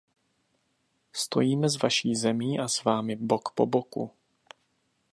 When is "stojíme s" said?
1.13-1.75